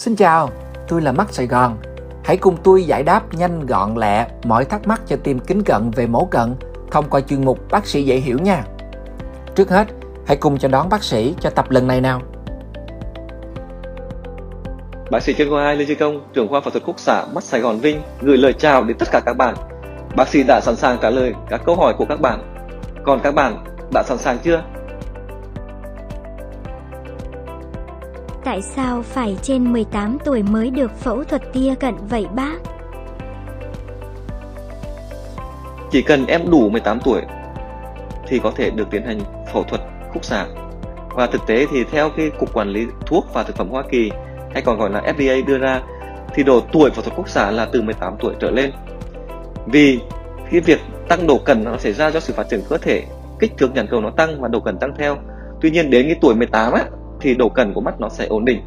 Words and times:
Xin 0.00 0.16
chào, 0.16 0.50
tôi 0.88 1.02
là 1.02 1.12
Mắt 1.12 1.32
Sài 1.32 1.46
Gòn. 1.46 1.76
Hãy 2.24 2.36
cùng 2.36 2.56
tôi 2.64 2.84
giải 2.84 3.02
đáp 3.02 3.34
nhanh 3.34 3.66
gọn 3.66 3.94
lẹ 3.94 4.26
mọi 4.44 4.64
thắc 4.64 4.86
mắc 4.86 5.00
cho 5.06 5.16
tim 5.24 5.38
kính 5.38 5.62
cận 5.62 5.90
về 5.90 6.06
mổ 6.06 6.24
cận 6.24 6.54
thông 6.90 7.10
qua 7.10 7.20
chuyên 7.20 7.44
mục 7.44 7.58
Bác 7.70 7.86
sĩ 7.86 8.02
dễ 8.02 8.16
hiểu 8.16 8.38
nha. 8.38 8.64
Trước 9.54 9.70
hết, 9.70 9.88
hãy 10.26 10.36
cùng 10.36 10.58
chào 10.58 10.70
đón 10.70 10.88
bác 10.88 11.02
sĩ 11.04 11.34
cho 11.40 11.50
tập 11.50 11.70
lần 11.70 11.86
này 11.86 12.00
nào. 12.00 12.20
Bác 15.10 15.22
sĩ 15.22 15.34
chuyên 15.34 15.50
khoa 15.50 15.64
2 15.64 15.76
Lê 15.76 15.84
Duy 15.84 15.94
Công, 15.94 16.20
trưởng 16.32 16.48
khoa 16.48 16.60
phẫu 16.60 16.70
thuật 16.70 16.84
khúc 16.84 17.00
xạ 17.00 17.24
mắt 17.32 17.44
Sài 17.44 17.60
Gòn 17.60 17.78
Vinh 17.78 18.02
gửi 18.22 18.36
lời 18.36 18.52
chào 18.52 18.84
đến 18.84 18.96
tất 18.98 19.08
cả 19.12 19.20
các 19.26 19.36
bạn. 19.36 19.54
Bác 20.16 20.28
sĩ 20.28 20.42
đã 20.42 20.60
sẵn 20.60 20.76
sàng 20.76 20.98
trả 21.02 21.10
lời 21.10 21.34
các 21.50 21.60
câu 21.66 21.76
hỏi 21.76 21.94
của 21.98 22.04
các 22.08 22.20
bạn. 22.20 22.54
Còn 23.04 23.20
các 23.22 23.34
bạn 23.34 23.64
đã 23.94 24.02
sẵn 24.02 24.18
sàng 24.18 24.38
chưa? 24.38 24.62
Tại 28.44 28.62
sao 28.62 29.02
phải 29.02 29.36
trên 29.42 29.72
18 29.72 30.18
tuổi 30.24 30.42
mới 30.42 30.70
được 30.70 30.98
phẫu 30.98 31.24
thuật 31.24 31.42
tia 31.52 31.74
cận 31.74 31.94
vậy 32.08 32.26
bác? 32.34 32.56
Chỉ 35.90 36.02
cần 36.02 36.26
em 36.26 36.50
đủ 36.50 36.68
18 36.68 36.98
tuổi 37.04 37.22
thì 38.28 38.38
có 38.42 38.52
thể 38.56 38.70
được 38.70 38.90
tiến 38.90 39.02
hành 39.02 39.20
phẫu 39.52 39.62
thuật 39.62 39.80
khúc 40.12 40.24
xạ. 40.24 40.46
Và 41.08 41.26
thực 41.26 41.46
tế 41.46 41.66
thì 41.72 41.84
theo 41.84 42.10
cái 42.16 42.30
Cục 42.38 42.54
Quản 42.54 42.68
lý 42.68 42.86
Thuốc 43.06 43.26
và 43.34 43.42
Thực 43.42 43.56
phẩm 43.56 43.68
Hoa 43.68 43.82
Kỳ 43.90 44.10
hay 44.52 44.62
còn 44.62 44.78
gọi 44.78 44.90
là 44.90 45.00
FDA 45.00 45.44
đưa 45.46 45.58
ra 45.58 45.82
thì 46.34 46.42
độ 46.42 46.60
tuổi 46.72 46.90
phẫu 46.90 47.02
thuật 47.02 47.16
khúc 47.16 47.28
xạ 47.28 47.50
là 47.50 47.68
từ 47.72 47.82
18 47.82 48.16
tuổi 48.20 48.34
trở 48.40 48.50
lên. 48.50 48.70
Vì 49.66 50.00
cái 50.50 50.60
việc 50.60 50.80
tăng 51.08 51.26
độ 51.26 51.38
cần 51.38 51.64
nó 51.64 51.76
xảy 51.76 51.92
ra 51.92 52.10
do 52.10 52.20
sự 52.20 52.32
phát 52.32 52.48
triển 52.50 52.60
cơ 52.68 52.78
thể, 52.78 53.02
kích 53.38 53.52
thước 53.58 53.74
nhãn 53.74 53.86
cầu 53.90 54.00
nó 54.00 54.10
tăng 54.10 54.40
và 54.40 54.48
độ 54.48 54.60
cần 54.60 54.78
tăng 54.78 54.94
theo. 54.98 55.16
Tuy 55.60 55.70
nhiên 55.70 55.90
đến 55.90 56.06
cái 56.06 56.16
tuổi 56.20 56.34
18 56.34 56.72
á, 56.72 56.84
thì 57.20 57.34
độ 57.34 57.48
cần 57.48 57.72
của 57.74 57.80
mắt 57.80 58.00
nó 58.00 58.08
sẽ 58.08 58.26
ổn 58.26 58.44
định. 58.44 58.60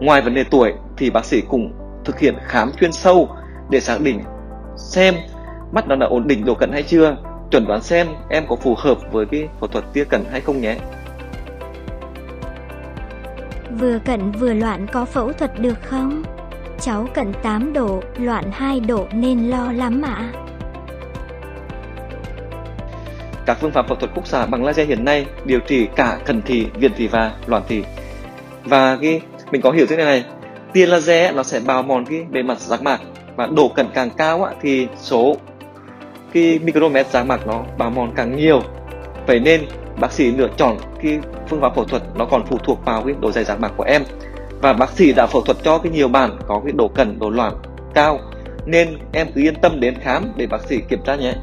Ngoài 0.00 0.22
vấn 0.22 0.34
đề 0.34 0.44
tuổi 0.50 0.72
thì 0.96 1.10
bác 1.10 1.24
sĩ 1.24 1.40
cũng 1.40 1.72
thực 2.04 2.18
hiện 2.18 2.34
khám 2.42 2.70
chuyên 2.80 2.92
sâu 2.92 3.28
để 3.70 3.80
xác 3.80 4.00
định 4.00 4.20
xem 4.76 5.14
mắt 5.72 5.88
nó 5.88 5.96
đã 5.96 6.06
ổn 6.06 6.26
định 6.26 6.44
độ 6.44 6.54
cận 6.54 6.72
hay 6.72 6.82
chưa, 6.82 7.16
chuẩn 7.50 7.66
đoán 7.66 7.82
xem 7.82 8.06
em 8.28 8.44
có 8.48 8.56
phù 8.56 8.74
hợp 8.78 8.98
với 9.12 9.26
cái 9.26 9.48
phẫu 9.60 9.68
thuật 9.68 9.84
tia 9.92 10.04
cận 10.04 10.24
hay 10.30 10.40
không 10.40 10.60
nhé. 10.60 10.76
Vừa 13.78 13.98
cận 13.98 14.32
vừa 14.32 14.54
loạn 14.54 14.86
có 14.92 15.04
phẫu 15.04 15.32
thuật 15.32 15.60
được 15.60 15.82
không? 15.82 16.22
Cháu 16.80 17.06
cận 17.14 17.32
8 17.42 17.72
độ, 17.72 18.02
loạn 18.16 18.44
2 18.52 18.80
độ 18.80 19.06
nên 19.12 19.38
lo 19.38 19.72
lắm 19.72 20.02
ạ. 20.02 20.32
Các 23.50 23.58
phương 23.60 23.70
pháp 23.70 23.88
phẫu 23.88 23.96
thuật 23.96 24.10
khúc 24.14 24.26
xạ 24.26 24.46
bằng 24.46 24.64
laser 24.64 24.88
hiện 24.88 25.04
nay 25.04 25.26
điều 25.44 25.60
trị 25.60 25.88
cả 25.96 26.18
cận 26.24 26.42
thị, 26.42 26.66
viễn 26.74 26.92
thị 26.96 27.08
và 27.08 27.32
loạn 27.46 27.62
thị. 27.68 27.84
Và 28.64 28.98
cái 29.02 29.20
mình 29.52 29.60
có 29.60 29.70
hiểu 29.70 29.86
thế 29.86 29.96
này 29.96 30.04
này, 30.04 30.24
tia 30.72 30.86
laser 30.86 31.34
nó 31.34 31.42
sẽ 31.42 31.60
bào 31.60 31.82
mòn 31.82 32.04
cái 32.04 32.24
bề 32.30 32.42
mặt 32.42 32.58
giác 32.58 32.82
mạc 32.82 33.00
và 33.36 33.46
độ 33.46 33.68
cận 33.68 33.86
càng 33.94 34.10
cao 34.10 34.44
á, 34.44 34.52
thì 34.62 34.88
số 34.96 35.36
cái 36.32 36.58
micromet 36.58 37.06
giác 37.06 37.26
mạc 37.26 37.46
nó 37.46 37.62
bào 37.78 37.90
mòn 37.90 38.12
càng 38.16 38.36
nhiều. 38.36 38.62
Vậy 39.26 39.40
nên 39.40 39.60
bác 40.00 40.12
sĩ 40.12 40.32
lựa 40.32 40.48
chọn 40.56 40.76
cái 41.02 41.18
phương 41.48 41.60
pháp 41.60 41.74
phẫu 41.74 41.84
thuật 41.84 42.02
nó 42.14 42.24
còn 42.24 42.46
phụ 42.46 42.58
thuộc 42.58 42.84
vào 42.84 43.02
cái 43.02 43.14
độ 43.20 43.32
dày 43.32 43.44
giác 43.44 43.60
mạc 43.60 43.72
của 43.76 43.84
em 43.84 44.02
và 44.60 44.72
bác 44.72 44.90
sĩ 44.90 45.12
đã 45.12 45.26
phẫu 45.26 45.42
thuật 45.42 45.56
cho 45.62 45.78
cái 45.78 45.92
nhiều 45.92 46.08
bạn 46.08 46.38
có 46.48 46.60
cái 46.64 46.72
độ 46.72 46.88
cận 46.88 47.18
độ 47.18 47.30
loạn 47.30 47.52
cao 47.94 48.20
nên 48.66 48.98
em 49.12 49.26
cứ 49.34 49.40
yên 49.40 49.54
tâm 49.54 49.80
đến 49.80 49.94
khám 50.00 50.32
để 50.36 50.46
bác 50.46 50.60
sĩ 50.68 50.80
kiểm 50.88 51.00
tra 51.06 51.14
nhé. 51.14 51.34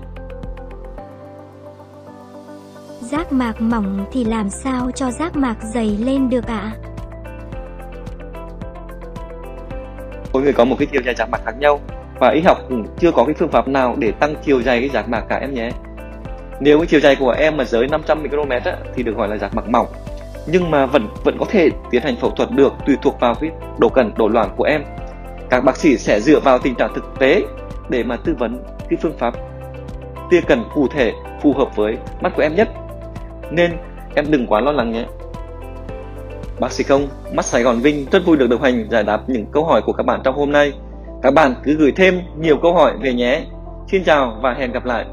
Giác 3.01 3.31
mạc 3.31 3.61
mỏng 3.61 4.05
thì 4.11 4.23
làm 4.23 4.49
sao 4.49 4.91
cho 4.91 5.11
giác 5.11 5.35
mạc 5.35 5.55
dày 5.73 5.97
lên 5.99 6.29
được 6.29 6.47
ạ? 6.47 6.59
À? 6.59 6.71
Mỗi 10.33 10.43
người 10.43 10.53
có 10.53 10.65
một 10.65 10.75
cái 10.79 10.87
chiều 10.91 11.01
dài 11.05 11.15
giác 11.15 11.29
mạc 11.29 11.41
khác 11.45 11.55
nhau 11.59 11.79
và 12.19 12.29
y 12.29 12.41
học 12.41 12.57
cũng 12.69 12.85
chưa 12.99 13.11
có 13.11 13.25
cái 13.25 13.35
phương 13.39 13.51
pháp 13.51 13.67
nào 13.67 13.95
để 13.97 14.11
tăng 14.11 14.35
chiều 14.45 14.61
dài 14.61 14.79
cái 14.79 14.89
giác 14.89 15.09
mạc 15.09 15.21
cả 15.29 15.35
em 15.35 15.53
nhé. 15.53 15.69
Nếu 16.59 16.77
cái 16.79 16.87
chiều 16.87 16.99
dài 16.99 17.15
của 17.19 17.31
em 17.31 17.57
mà 17.57 17.63
dưới 17.63 17.87
500 17.87 18.23
micromet 18.23 18.63
á, 18.63 18.77
thì 18.95 19.03
được 19.03 19.17
gọi 19.17 19.27
là 19.27 19.37
giác 19.37 19.55
mạc 19.55 19.69
mỏng 19.69 19.87
nhưng 20.47 20.71
mà 20.71 20.85
vẫn 20.85 21.07
vẫn 21.23 21.37
có 21.39 21.45
thể 21.49 21.69
tiến 21.91 22.01
hành 22.01 22.15
phẫu 22.15 22.31
thuật 22.31 22.51
được 22.51 22.73
tùy 22.85 22.95
thuộc 23.01 23.19
vào 23.19 23.35
cái 23.35 23.51
độ 23.79 23.89
cần 23.89 24.11
độ 24.17 24.27
loạn 24.27 24.49
của 24.57 24.63
em 24.63 24.83
các 25.49 25.63
bác 25.63 25.77
sĩ 25.77 25.97
sẽ 25.97 26.19
dựa 26.19 26.39
vào 26.39 26.59
tình 26.59 26.75
trạng 26.75 26.93
thực 26.95 27.19
tế 27.19 27.43
để 27.89 28.03
mà 28.03 28.17
tư 28.17 28.35
vấn 28.39 28.63
cái 28.89 28.97
phương 29.01 29.17
pháp 29.19 29.33
tia 30.29 30.41
cần 30.41 30.63
cụ 30.73 30.87
thể 30.87 31.13
phù 31.41 31.53
hợp 31.53 31.75
với 31.75 31.97
mắt 32.21 32.33
của 32.35 32.41
em 32.41 32.55
nhất 32.55 32.69
nên 33.51 33.77
em 34.15 34.25
đừng 34.29 34.47
quá 34.47 34.61
lo 34.61 34.71
lắng 34.71 34.91
nhé. 34.91 35.05
Bác 36.59 36.71
sĩ 36.71 36.83
công 36.83 37.07
mắt 37.33 37.45
Sài 37.45 37.63
Gòn 37.63 37.79
Vinh 37.79 38.05
rất 38.11 38.25
vui 38.25 38.37
được 38.37 38.47
đồng 38.49 38.61
hành 38.61 38.87
giải 38.91 39.03
đáp 39.03 39.19
những 39.27 39.45
câu 39.51 39.65
hỏi 39.65 39.81
của 39.85 39.93
các 39.93 40.03
bạn 40.03 40.21
trong 40.23 40.35
hôm 40.35 40.51
nay. 40.51 40.73
Các 41.23 41.33
bạn 41.33 41.53
cứ 41.63 41.73
gửi 41.73 41.91
thêm 41.91 42.21
nhiều 42.39 42.57
câu 42.61 42.73
hỏi 42.73 42.93
về 43.01 43.13
nhé. 43.13 43.41
Xin 43.91 44.03
chào 44.03 44.37
và 44.41 44.53
hẹn 44.53 44.71
gặp 44.71 44.85
lại. 44.85 45.05